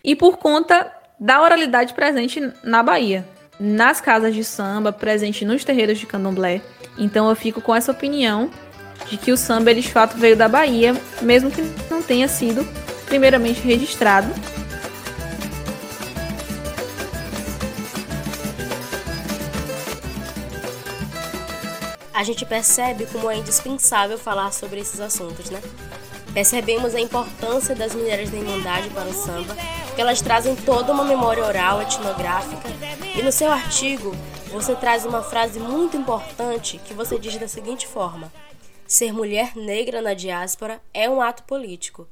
[0.05, 5.99] e por conta da oralidade presente na Bahia nas casas de samba, presente nos terreiros
[5.99, 6.61] de candomblé.
[6.99, 8.51] Então eu fico com essa opinião
[9.09, 12.67] de que o samba ele, de fato veio da Bahia, mesmo que não tenha sido
[13.07, 14.29] primeiramente registrado.
[22.13, 25.61] A gente percebe como é indispensável falar sobre esses assuntos, né?
[26.35, 29.55] Percebemos a importância das mulheres da Irmandade para o samba,
[29.95, 32.69] que elas trazem toda uma memória oral etnográfica.
[33.17, 34.11] E no seu artigo,
[34.51, 38.33] você traz uma frase muito importante que você diz da seguinte forma:
[38.85, 42.09] Ser mulher negra na diáspora é um ato político.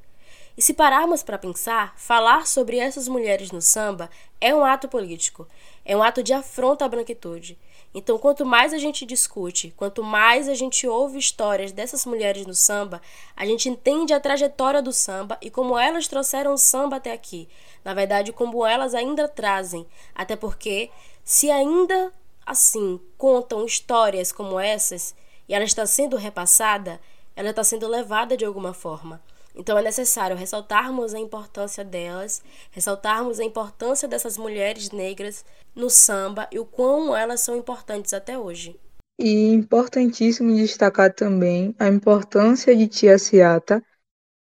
[0.57, 4.09] E se pararmos para pensar, falar sobre essas mulheres no samba
[4.41, 5.49] é um ato político,
[5.85, 7.59] é um ato de afronta à branquitude.
[7.95, 12.55] Então, quanto mais a gente discute, quanto mais a gente ouve histórias dessas mulheres no
[12.55, 13.03] samba,
[13.37, 17.49] a gente entende a trajetória do samba e como elas trouxeram o samba até aqui.
[17.85, 19.87] Na verdade, como elas ainda trazem.
[20.15, 20.91] Até porque,
[21.23, 22.11] se ainda
[22.47, 25.15] assim contam histórias como essas
[25.47, 26.99] e ela está sendo repassada,
[27.37, 29.23] ela está sendo levada de alguma forma.
[29.55, 36.49] Então é necessário ressaltarmos a importância delas, ressaltarmos a importância dessas mulheres negras no samba
[36.51, 38.79] e o quão elas são importantes até hoje.
[39.19, 43.83] E importantíssimo destacar também a importância de Tia Ciata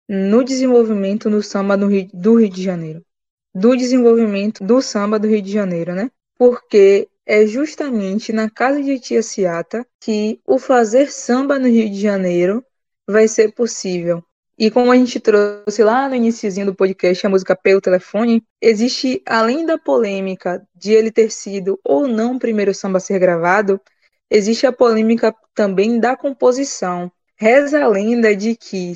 [0.09, 3.05] no desenvolvimento do samba do Rio, do Rio de Janeiro.
[3.55, 6.11] Do desenvolvimento do samba do Rio de Janeiro, né?
[6.38, 12.01] Porque é justamente na casa de Tia Ciata que o fazer samba no Rio de
[12.01, 12.64] Janeiro
[13.09, 14.25] vai ser possível.
[14.61, 19.23] E como a gente trouxe lá no iníciozinho do podcast a música Pelo Telefone, existe,
[19.25, 23.81] além da polêmica de ele ter sido ou não o primeiro samba a ser gravado,
[24.31, 27.11] existe a polêmica também da composição.
[27.37, 28.92] Reza a lenda de que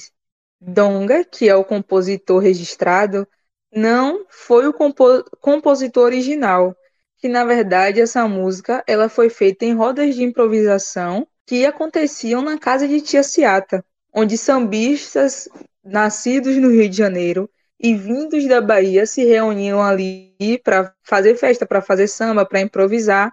[0.61, 3.27] Donga, que é o compositor registrado,
[3.75, 6.77] não foi o compo compositor original,
[7.17, 12.59] que na verdade essa música ela foi feita em rodas de improvisação que aconteciam na
[12.59, 13.83] casa de Tia Ciata,
[14.15, 15.49] onde sambistas
[15.85, 21.67] nascidos no Rio de Janeiro e vindos da Bahia se reuniam ali para fazer festa,
[21.67, 23.33] para fazer samba, para improvisar.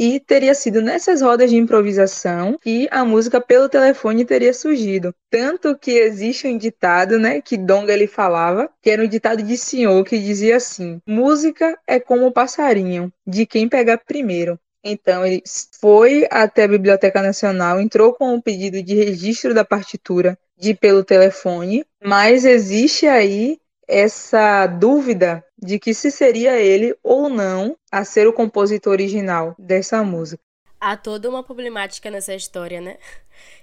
[0.00, 5.12] E teria sido nessas rodas de improvisação que a música pelo telefone teria surgido.
[5.28, 9.56] Tanto que existe um ditado, né, que Donga ele falava, que era um ditado de
[9.56, 14.56] senhor que dizia assim: música é como o passarinho, de quem pegar primeiro.
[14.90, 15.42] Então, ele
[15.80, 21.04] foi até a Biblioteca Nacional, entrou com um pedido de registro da partitura de pelo
[21.04, 28.26] telefone, mas existe aí essa dúvida de que se seria ele ou não a ser
[28.26, 30.42] o compositor original dessa música.
[30.80, 32.96] Há toda uma problemática nessa história, né?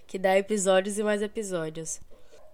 [0.07, 1.99] Que dá episódios e mais episódios.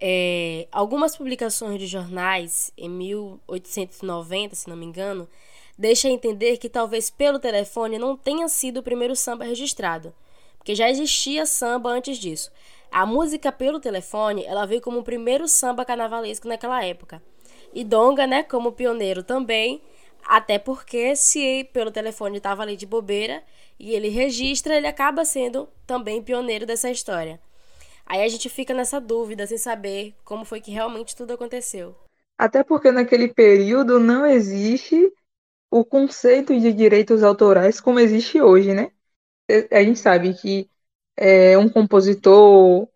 [0.00, 5.28] É, algumas publicações de jornais, em 1890, se não me engano,
[5.82, 10.14] deixam entender que talvez pelo telefone não tenha sido o primeiro samba registrado,
[10.56, 12.52] porque já existia samba antes disso.
[12.88, 17.20] A música pelo telefone, ela veio como o primeiro samba carnavalesco naquela época.
[17.74, 19.82] E Donga, né, como pioneiro também,
[20.24, 23.42] até porque se pelo telefone estava ali de bobeira
[23.76, 27.40] e ele registra, ele acaba sendo também pioneiro dessa história.
[28.06, 31.92] Aí a gente fica nessa dúvida, sem saber como foi que realmente tudo aconteceu.
[32.38, 35.12] Até porque naquele período não existe
[35.72, 38.92] o conceito de direitos autorais como existe hoje, né?
[39.72, 40.70] A gente sabe que
[41.16, 42.88] é, um compositor,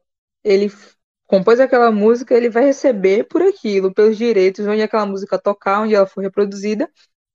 [0.44, 0.70] ele
[1.26, 5.94] compôs aquela música, ele vai receber por aquilo, pelos direitos, onde aquela música tocar, onde
[5.94, 6.90] ela for reproduzida,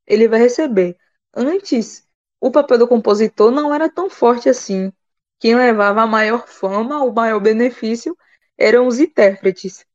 [0.07, 0.97] ele vai receber.
[1.35, 2.07] Antes,
[2.39, 4.93] o papel do compositor não era tão forte assim.
[5.39, 8.17] Quem levava a maior fama, o maior benefício,
[8.57, 9.85] eram os intérpretes.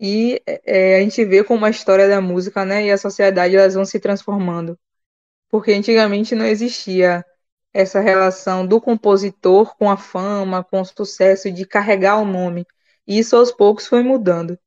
[0.00, 3.74] E é, a gente vê como a história da música né, e a sociedade elas
[3.74, 4.78] vão se transformando.
[5.50, 7.24] Porque antigamente não existia
[7.72, 12.66] essa relação do compositor com a fama, com o sucesso, de carregar o nome.
[13.06, 14.58] E isso aos poucos foi mudando.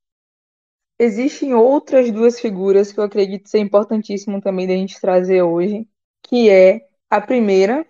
[0.99, 5.87] Existem outras duas figuras que eu acredito ser importantíssimo também da gente trazer hoje,
[6.23, 7.85] que é a primeira,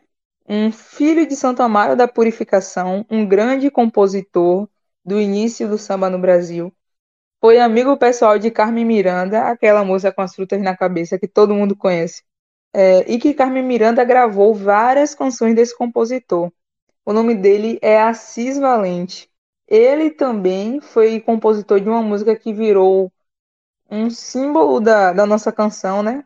[0.47, 4.67] um filho de Santo Amaro da Purificação, um grande compositor
[5.03, 6.73] do início do samba no Brasil.
[7.41, 11.55] Foi amigo pessoal de Carmen Miranda, aquela moça com as frutas na cabeça que todo
[11.55, 12.23] mundo conhece.
[12.71, 16.51] É, e que Carmen Miranda gravou várias canções desse compositor.
[17.03, 19.27] O nome dele é Assis Valente.
[19.67, 23.11] Ele também foi compositor de uma música que virou
[23.89, 26.23] um símbolo da, da nossa canção, né?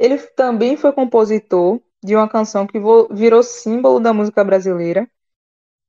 [0.00, 2.80] Ele também foi compositor de uma canção que
[3.12, 5.08] virou símbolo da música brasileira,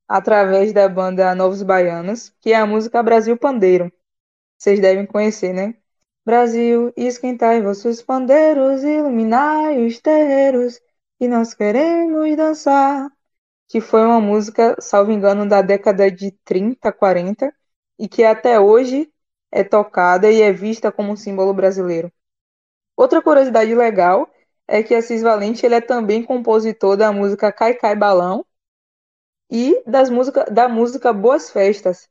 [0.06, 3.92] através da banda Novos Baianos, que é a música Brasil Pandeiro.
[4.62, 5.74] Vocês devem conhecer, né?
[6.24, 10.80] Brasil, esquentai vossos pandeiros, iluminai os terreiros,
[11.18, 13.10] e nós queremos dançar
[13.66, 17.52] que foi uma música, salvo engano, da década de 30, 40,
[17.98, 19.12] e que até hoje
[19.50, 22.12] é tocada e é vista como um símbolo brasileiro.
[22.96, 24.30] Outra curiosidade legal
[24.68, 28.46] é que Assis Valente ele é também compositor da música Cai Cai Balão
[29.50, 32.08] e das música, da música Boas Festas,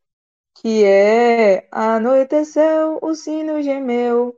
[0.61, 4.37] que é Anoiteceu, o sino gemeu,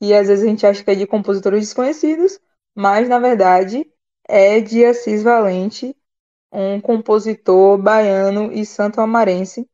[0.00, 2.40] e às vezes a gente acha que é de compositores desconhecidos,
[2.74, 3.86] mas na verdade
[4.26, 5.94] é de Assis Valente
[6.52, 9.68] um compositor baiano e santo-amarense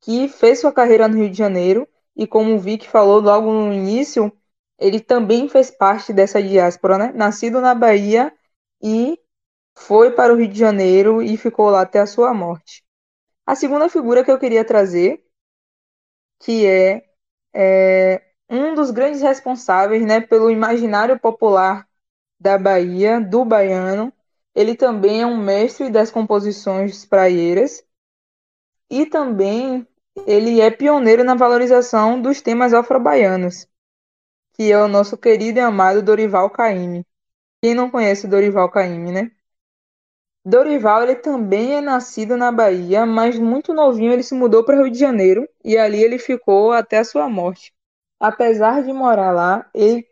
[0.00, 3.72] que fez sua carreira no Rio de Janeiro e, como o Vic falou logo no
[3.72, 4.32] início,
[4.78, 7.12] ele também fez parte dessa diáspora, né?
[7.14, 8.32] Nascido na Bahia
[8.82, 9.18] e
[9.76, 12.84] foi para o Rio de Janeiro e ficou lá até a sua morte.
[13.46, 15.24] A segunda figura que eu queria trazer,
[16.40, 17.04] que é,
[17.54, 21.86] é um dos grandes responsáveis né, pelo imaginário popular
[22.40, 24.12] da Bahia, do baiano,
[24.54, 27.84] ele também é um mestre das composições praieiras
[28.90, 29.86] e também
[30.26, 33.68] ele é pioneiro na valorização dos temas afro-baianos,
[34.54, 37.06] que é o nosso querido e amado Dorival Caymmi.
[37.62, 39.30] Quem não conhece Dorival Caymmi, né?
[40.44, 44.90] Dorival ele também é nascido na Bahia, mas muito novinho ele se mudou para Rio
[44.90, 47.72] de Janeiro e ali ele ficou até a sua morte.
[48.18, 50.06] Apesar de morar lá, ele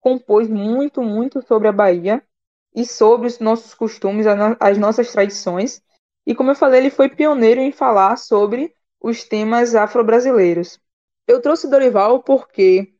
[0.00, 2.22] compôs muito, muito sobre a Bahia
[2.74, 4.26] e sobre os nossos costumes,
[4.58, 5.80] as nossas tradições.
[6.26, 10.80] E como eu falei, ele foi pioneiro em falar sobre os temas afro-brasileiros.
[11.26, 12.94] Eu trouxe Dorival porque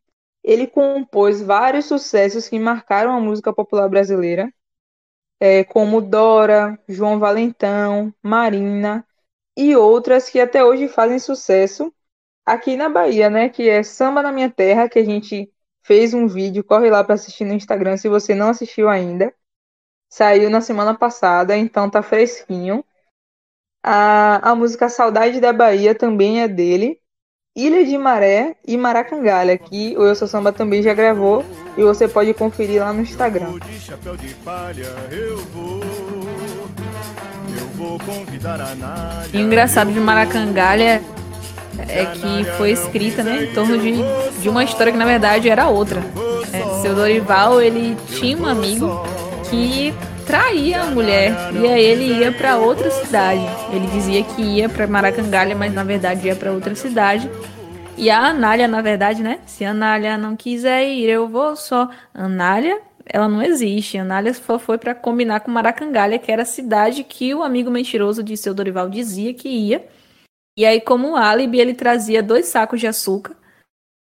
[0.45, 4.53] ele compôs vários sucessos que marcaram a música popular brasileira,
[5.43, 9.05] é, como Dora, João Valentão, Marina
[9.57, 11.93] e outras que até hoje fazem sucesso
[12.47, 13.49] aqui na Bahia, né?
[13.49, 15.53] Que é Samba na Minha Terra, que a gente
[15.83, 19.35] fez um vídeo, corre lá para assistir no Instagram se você não assistiu ainda.
[20.09, 22.85] Saiu na semana passada, então tá fresquinho.
[23.83, 27.02] A, a música Saudade da Bahia também é dele.
[27.55, 31.45] Ilha de Maré e Maracangalha, que o Eu Sou Samba também já gravou
[31.77, 33.59] e você pode conferir lá no Instagram.
[33.59, 35.83] De chapéu de palha, eu vou.
[37.55, 39.31] Eu vou convidar a Nádia.
[39.35, 41.03] E o engraçado de Maracangalha
[41.87, 43.97] é que foi escrita né, em torno de,
[44.41, 46.01] de uma história que na verdade era outra.
[46.55, 49.07] É, seu Dorival ele tinha um amigo
[49.51, 49.93] que
[50.27, 53.45] traía a mulher e aí ele ia para outra cidade.
[53.73, 57.31] Ele dizia que ia para Maracangalha, mas na verdade ia para outra cidade.
[57.97, 59.41] E a Anália, na verdade, né?
[59.47, 61.91] Se a Anália não quiser ir, eu vou só.
[62.15, 63.99] Anália, ela não existe.
[63.99, 68.23] Anália só foi para combinar com Maracangalha, que era a cidade que o amigo mentiroso
[68.23, 69.87] de seu Dorival dizia que ia.
[70.57, 73.37] E aí, como álibi, ele trazia dois sacos de açúcar,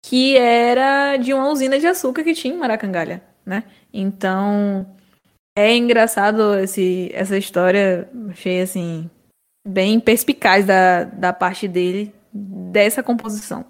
[0.04, 3.64] que era de uma usina de açúcar que tinha em Maracangalha, né?
[3.94, 4.86] Então,
[5.58, 9.10] é engraçado esse, essa história, achei assim,
[9.68, 13.66] bem perspicaz da, da parte dele, dessa composição.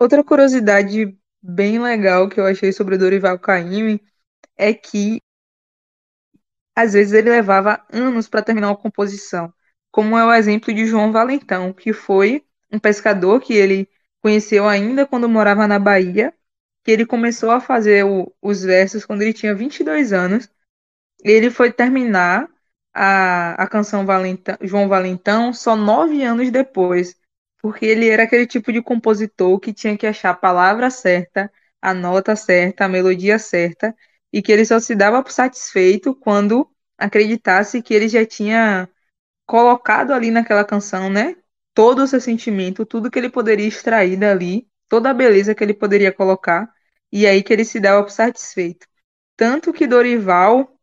[0.00, 4.00] Outra curiosidade bem legal que eu achei sobre o Dorival Caymmi
[4.56, 5.20] é que
[6.74, 9.52] às vezes ele levava anos para terminar uma composição,
[9.90, 13.88] como é o exemplo de João Valentão, que foi um pescador que ele
[14.22, 16.32] conheceu ainda quando morava na Bahia,
[16.84, 20.48] que ele começou a fazer o- os versos quando ele tinha 22 anos.
[21.24, 22.48] Ele foi terminar
[22.94, 27.16] a, a canção Valentão, João Valentão só nove anos depois,
[27.60, 31.92] porque ele era aquele tipo de compositor que tinha que achar a palavra certa, a
[31.94, 33.94] nota certa, a melodia certa,
[34.32, 38.88] e que ele só se dava por satisfeito quando acreditasse que ele já tinha
[39.46, 41.36] colocado ali naquela canção, né?
[41.74, 45.74] Todo o seu sentimento, tudo que ele poderia extrair dali, toda a beleza que ele
[45.74, 46.68] poderia colocar,
[47.12, 48.86] e aí que ele se dava por satisfeito.
[49.36, 50.78] Tanto que Dorival,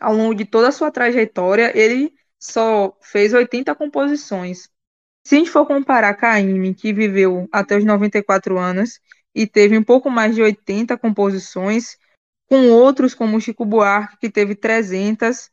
[0.00, 4.68] ao longo de toda a sua trajetória, ele só fez 80 composições.
[5.24, 9.00] Se a gente for comparar Caymmi, que viveu até os 94 anos
[9.34, 11.96] e teve um pouco mais de 80 composições,
[12.48, 15.50] com outros como Chico Buarque, que teve 300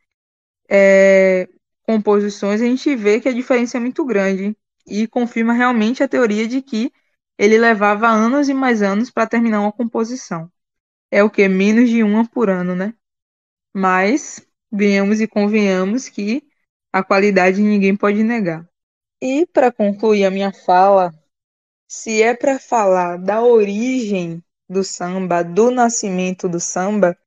[0.69, 1.49] é,
[1.83, 6.47] composições, a gente vê que a diferença é muito grande e confirma realmente a teoria
[6.47, 6.91] de que
[7.37, 10.51] ele levava anos e mais anos para terminar uma composição.
[11.11, 11.47] É o que?
[11.47, 12.93] Menos de uma por ano, né?
[13.73, 16.43] Mas venhamos e convenhamos que
[16.91, 18.67] a qualidade ninguém pode negar.
[19.21, 21.13] E para concluir a minha fala,
[21.87, 27.17] se é para falar da origem do samba, do nascimento do samba,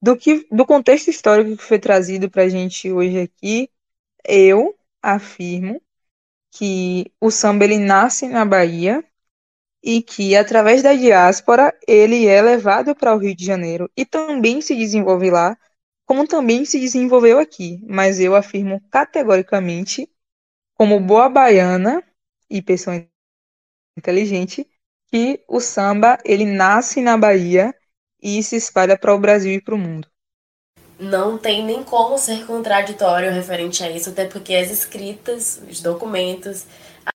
[0.00, 3.70] do que do contexto histórico que foi trazido para a gente hoje aqui,
[4.26, 5.80] eu afirmo
[6.50, 9.04] que o samba ele nasce na Bahia
[9.82, 14.60] e que através da diáspora ele é levado para o Rio de Janeiro e também
[14.60, 15.58] se desenvolve lá,
[16.06, 17.80] como também se desenvolveu aqui.
[17.86, 20.08] Mas eu afirmo categoricamente,
[20.74, 22.02] como boa baiana
[22.50, 23.04] e pessoa
[23.96, 24.68] inteligente,
[25.08, 27.74] que o samba ele nasce na Bahia
[28.22, 30.08] e se espalha para o Brasil e para o mundo.
[30.98, 36.64] Não tem nem como ser contraditório referente a isso, até porque as escritas, os documentos,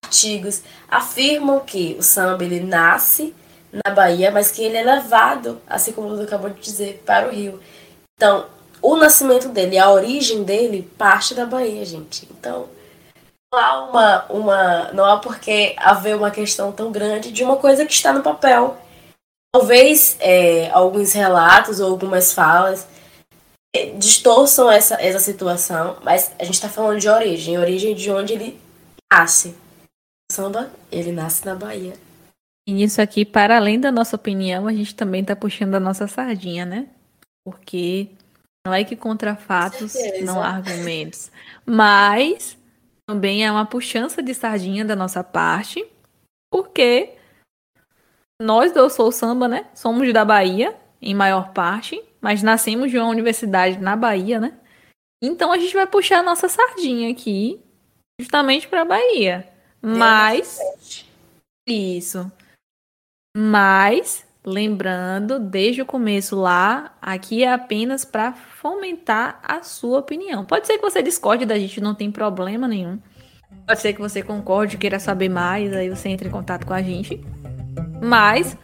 [0.03, 3.33] artigos afirmam que o samba ele nasce
[3.71, 7.31] na Bahia, mas que ele é levado, assim como o acabou de dizer, para o
[7.31, 7.59] Rio.
[8.15, 8.47] Então,
[8.81, 12.27] o nascimento dele, a origem dele, parte da Bahia, gente.
[12.31, 12.67] Então,
[13.51, 17.57] não há uma, uma não há por que haver uma questão tão grande de uma
[17.57, 18.77] coisa que está no papel.
[19.53, 22.87] Talvez é, alguns relatos ou algumas falas
[23.75, 28.33] é, distorçam essa, essa situação, mas a gente está falando de origem, origem de onde
[28.33, 28.61] ele
[29.11, 29.55] nasce.
[30.31, 31.93] O samba, ele nasce na Bahia.
[32.67, 36.07] E nisso aqui, para além da nossa opinião, a gente também tá puxando a nossa
[36.07, 36.87] sardinha, né?
[37.43, 38.09] Porque
[38.69, 41.31] não é que contra fatos não há argumentos.
[41.65, 42.55] Mas
[43.09, 45.83] também é uma puxança de sardinha da nossa parte,
[46.51, 47.15] porque
[48.39, 49.65] nós do Sou Samba, né?
[49.73, 54.53] Somos da Bahia, em maior parte, mas nascemos de uma universidade na Bahia, né?
[55.23, 57.59] Então a gente vai puxar a nossa sardinha aqui,
[58.21, 59.51] justamente para a Bahia.
[59.81, 60.59] Mas.
[61.67, 62.31] Isso.
[63.35, 70.43] Mas, lembrando, desde o começo lá, aqui é apenas para fomentar a sua opinião.
[70.43, 72.99] Pode ser que você discorde da gente, não tem problema nenhum.
[73.65, 76.81] Pode ser que você concorde, queira saber mais, aí você entra em contato com a
[76.81, 77.23] gente.
[78.01, 78.57] Mas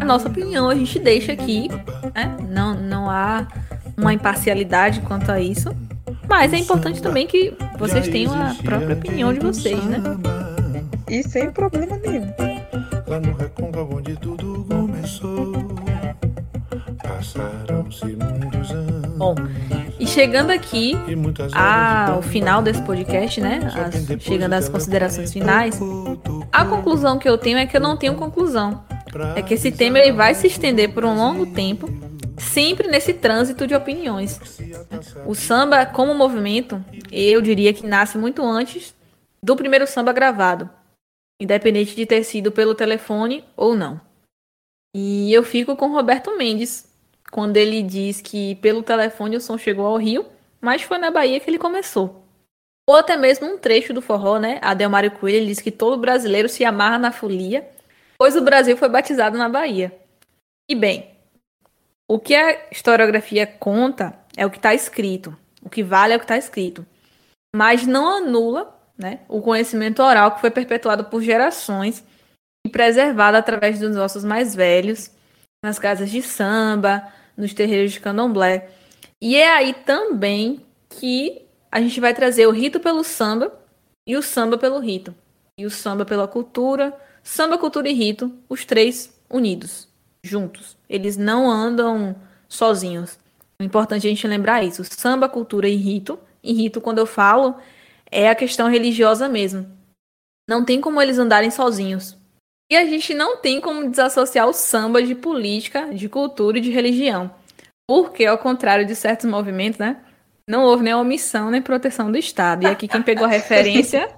[0.00, 1.68] a nossa opinião a gente deixa aqui,
[2.14, 2.34] né?
[2.48, 3.46] Não, não há
[3.94, 5.68] uma imparcialidade quanto a isso.
[6.26, 9.98] Mas é importante também que vocês tenham a própria opinião de vocês, né?
[11.10, 12.32] E sem problema nenhum.
[13.06, 15.52] Lá no Recôncavo onde tudo começou.
[17.02, 18.91] Passaram-se muitos anos.
[19.26, 19.36] Bom,
[20.00, 20.94] e chegando aqui
[21.54, 23.60] ao final desse podcast, né?
[23.72, 25.78] as- chegando às considerações finais,
[26.50, 28.82] a conclusão que eu tenho é que eu não tenho conclusão.
[29.36, 31.88] É que esse tema ele vai se estender por um longo tempo,
[32.36, 34.40] sempre nesse trânsito de opiniões.
[35.24, 38.92] O samba, como movimento, eu diria que nasce muito antes
[39.40, 40.68] do primeiro samba gravado,
[41.40, 44.00] independente de ter sido pelo telefone ou não.
[44.96, 46.90] E eu fico com Roberto Mendes,
[47.32, 50.26] quando ele diz que pelo telefone o som chegou ao Rio,
[50.60, 52.22] mas foi na Bahia que ele começou.
[52.86, 54.58] Ou até mesmo um trecho do forró, né?
[54.60, 57.66] Adelmário Coelho diz que todo brasileiro se amarra na folia,
[58.18, 59.98] pois o Brasil foi batizado na Bahia.
[60.68, 61.10] E bem,
[62.06, 65.34] o que a historiografia conta é o que está escrito.
[65.62, 66.84] O que vale é o que está escrito.
[67.56, 72.04] Mas não anula né, o conhecimento oral que foi perpetuado por gerações
[72.66, 75.10] e preservado através dos nossos mais velhos,
[75.64, 78.70] nas casas de samba, nos terreiros de candomblé.
[79.20, 83.52] E é aí também que a gente vai trazer o rito pelo samba
[84.06, 85.14] e o samba pelo rito.
[85.58, 89.88] E o samba pela cultura, samba, cultura e rito, os três unidos,
[90.22, 90.76] juntos.
[90.88, 92.16] Eles não andam
[92.48, 93.18] sozinhos.
[93.60, 94.82] É importante a gente lembrar isso.
[94.84, 96.18] Samba, cultura e rito.
[96.42, 97.56] E rito, quando eu falo,
[98.10, 99.66] é a questão religiosa mesmo.
[100.48, 102.16] Não tem como eles andarem sozinhos.
[102.72, 106.70] E a gente não tem como desassociar o samba de política, de cultura e de
[106.70, 107.30] religião.
[107.86, 109.98] Porque, ao contrário de certos movimentos, né?
[110.48, 112.62] Não houve nem omissão nem proteção do Estado.
[112.62, 114.08] E aqui quem pegou a referência,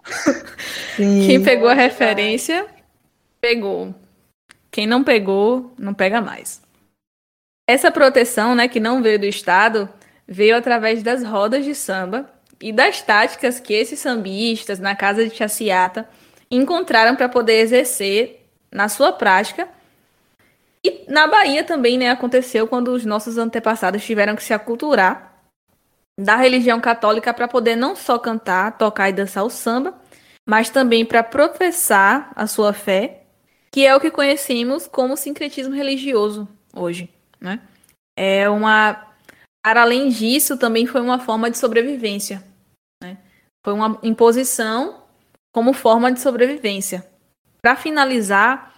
[0.97, 2.65] quem pegou a referência,
[3.41, 3.93] pegou.
[4.71, 6.63] Quem não pegou, não pega mais.
[7.69, 9.89] Essa proteção, né, que não veio do Estado,
[10.29, 12.31] veio através das rodas de samba
[12.63, 16.09] e das táticas que esses sambistas na casa de Chaciata
[16.49, 18.44] encontraram para poder exercer
[18.75, 19.68] na sua prática.
[20.85, 25.33] E na Bahia também, né, aconteceu quando os nossos antepassados tiveram que se aculturar
[26.18, 29.95] da religião católica para poder não só cantar, tocar e dançar o samba,
[30.47, 33.22] mas também para professar a sua fé,
[33.72, 37.09] que é o que conhecemos como sincretismo religioso hoje,
[37.41, 37.61] né?
[38.16, 39.09] É uma
[39.64, 42.45] para além disso, também foi uma forma de sobrevivência,
[43.03, 43.16] né?
[43.64, 45.03] Foi uma imposição
[45.51, 47.14] como forma de sobrevivência.
[47.65, 48.75] Para finalizar,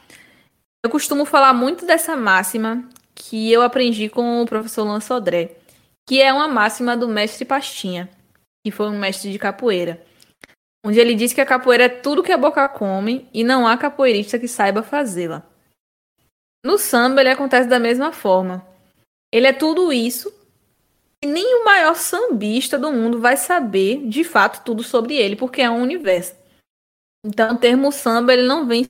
[0.85, 5.57] eu costumo falar muito dessa máxima que eu aprendi com o professor Lan Sodré,
[6.09, 8.09] que é uma máxima do mestre Pastinha,
[8.65, 10.07] que foi um mestre de capoeira,
[10.85, 13.77] onde ele diz que a capoeira é tudo que a boca come e não há
[13.77, 15.43] capoeirista que saiba fazê-la.
[16.65, 18.65] No samba ele acontece da mesma forma.
[19.35, 20.33] Ele é tudo isso
[21.25, 25.61] e nem o maior sambista do mundo vai saber de fato tudo sobre ele, porque
[25.61, 26.46] é um universo.
[27.27, 28.87] Então o termo samba ele não vem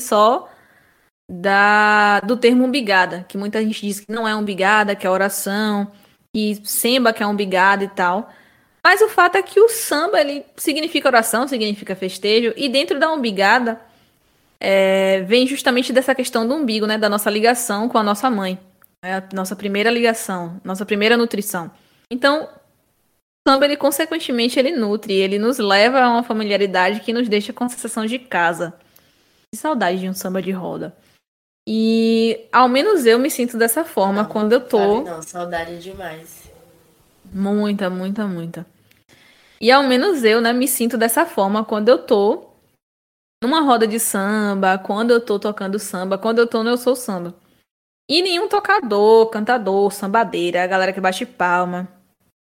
[0.00, 0.48] só
[1.30, 5.90] da do termo umbigada, que muita gente diz que não é umbigada, que é oração,
[6.34, 8.30] e samba que é umbigada e tal.
[8.82, 13.12] Mas o fato é que o samba ele significa oração, significa festejo, e dentro da
[13.12, 13.80] umbigada
[14.60, 18.58] é, vem justamente dessa questão do umbigo, né, da nossa ligação com a nossa mãe,
[19.02, 21.70] é a nossa primeira ligação, nossa primeira nutrição.
[22.10, 22.48] Então,
[23.46, 27.64] samba ele consequentemente ele nutre, ele nos leva a uma familiaridade que nos deixa com
[27.64, 28.74] a sensação de casa.
[29.52, 30.96] Que saudade de um samba de roda.
[31.66, 36.50] E ao menos eu me sinto dessa forma Não, quando eu tô não, saudade demais.
[37.32, 38.66] Muita, muita, muita.
[39.60, 42.50] E ao menos eu, né, me sinto dessa forma quando eu tô
[43.42, 46.96] numa roda de samba, quando eu tô tocando samba, quando eu tô no Eu Sou
[46.96, 47.34] Samba.
[48.08, 51.88] E nenhum tocador, cantador, sambadeira, a galera que bate palma,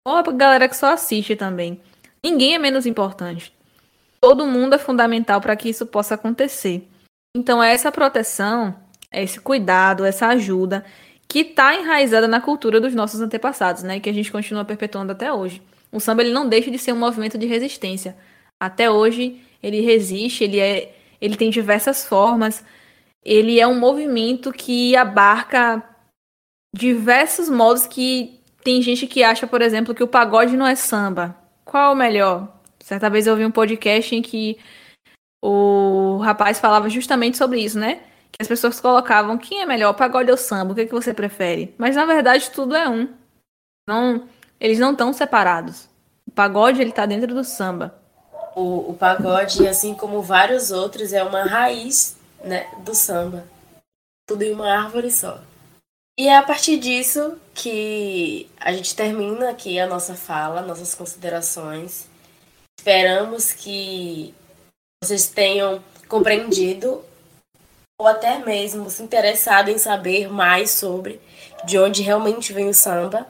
[0.05, 1.81] ou a galera que só assiste também.
[2.23, 3.53] Ninguém é menos importante.
[4.21, 6.87] Todo mundo é fundamental para que isso possa acontecer.
[7.35, 8.75] Então, é essa proteção,
[9.11, 10.85] é esse cuidado, essa ajuda
[11.27, 13.99] que está enraizada na cultura dos nossos antepassados, né?
[13.99, 15.61] Que a gente continua perpetuando até hoje.
[15.91, 18.15] O samba ele não deixa de ser um movimento de resistência.
[18.61, 22.63] Até hoje ele resiste, ele é, ele tem diversas formas.
[23.25, 25.83] Ele é um movimento que abarca
[26.75, 31.35] diversos modos que tem gente que acha, por exemplo, que o pagode não é samba.
[31.65, 32.47] Qual o melhor?
[32.79, 34.57] Certa vez eu ouvi um podcast em que
[35.41, 38.01] o rapaz falava justamente sobre isso, né?
[38.31, 41.13] Que as pessoas colocavam quem é melhor, pagode ou samba, o que, é que você
[41.13, 41.73] prefere?
[41.77, 43.09] Mas na verdade tudo é um.
[43.87, 44.27] Não,
[44.59, 45.89] eles não estão separados.
[46.25, 47.93] O pagode ele tá dentro do samba.
[48.55, 53.45] O, o pagode, assim como vários outros, é uma raiz né, do samba.
[54.25, 55.41] Tudo em uma árvore só.
[56.17, 62.07] E é a partir disso que a gente termina aqui a nossa fala, nossas considerações.
[62.79, 64.33] Esperamos que
[65.03, 67.03] vocês tenham compreendido
[67.99, 71.19] ou até mesmo se interessado em saber mais sobre
[71.65, 73.27] de onde realmente vem o samba.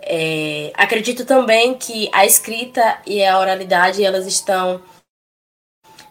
[0.00, 4.80] É, acredito também que a escrita e a oralidade elas estão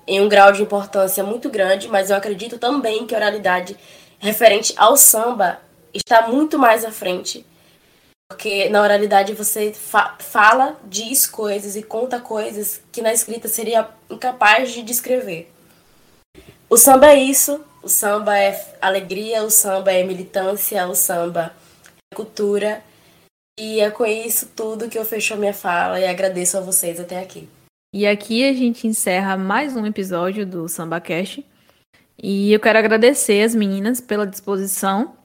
[0.06, 3.78] em um grau de importância muito grande, mas eu acredito também que a oralidade
[4.24, 5.60] referente ao samba
[5.94, 7.46] está muito mais à frente,
[8.30, 13.90] porque na oralidade você fa fala, diz coisas e conta coisas que na escrita seria
[14.10, 15.52] incapaz de descrever.
[16.70, 21.54] O samba é isso, o samba é alegria, o samba é militância, o samba
[22.12, 22.82] é cultura.
[23.60, 27.00] E é com isso tudo que eu fecho a minha fala e agradeço a vocês
[27.00, 27.48] até aqui.
[27.94, 31.42] E aqui a gente encerra mais um episódio do Samba Cash.
[32.18, 35.16] E eu quero agradecer as meninas pela disposição,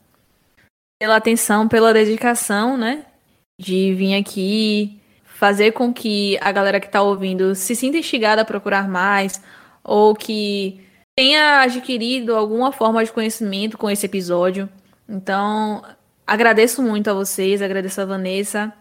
[1.00, 3.04] pela atenção, pela dedicação, né?
[3.60, 8.44] De vir aqui fazer com que a galera que tá ouvindo se sinta instigada a
[8.44, 9.40] procurar mais
[9.84, 10.80] ou que
[11.16, 14.68] tenha adquirido alguma forma de conhecimento com esse episódio.
[15.08, 15.82] Então,
[16.26, 18.72] agradeço muito a vocês, agradeço a Vanessa,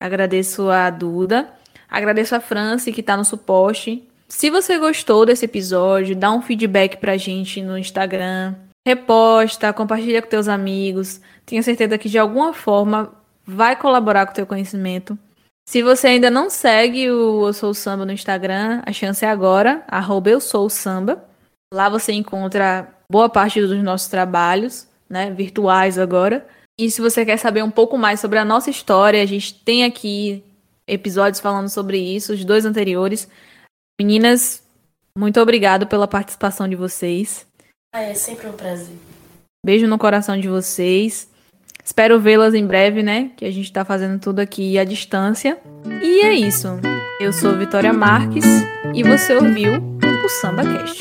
[0.00, 1.52] agradeço a Duda.
[1.94, 4.02] Agradeço a Franci que está no suporte.
[4.28, 8.54] Se você gostou desse episódio, dá um feedback pra gente no Instagram.
[8.86, 11.20] Reposta, compartilha com teus amigos.
[11.46, 13.12] Tenho certeza que de alguma forma
[13.46, 15.18] vai colaborar com o teu conhecimento.
[15.66, 19.82] Se você ainda não segue o Eu Sou Samba no Instagram, a chance é agora,
[19.88, 21.24] arroba Eu Sou Samba.
[21.72, 26.46] Lá você encontra boa parte dos nossos trabalhos, né, virtuais agora.
[26.78, 29.84] E se você quer saber um pouco mais sobre a nossa história, a gente tem
[29.84, 30.44] aqui
[30.86, 33.28] episódios falando sobre isso, os dois anteriores.
[34.00, 34.62] Meninas,
[35.16, 37.46] muito obrigado pela participação de vocês.
[37.94, 38.96] Ah, é sempre um prazer.
[39.64, 41.28] Beijo no coração de vocês.
[41.84, 43.30] Espero vê-las em breve, né?
[43.36, 45.58] Que a gente tá fazendo tudo aqui à distância.
[46.02, 46.68] E é isso.
[47.20, 48.44] Eu sou Vitória Marques
[48.94, 49.74] e você ouviu
[50.24, 50.98] o SambaCast.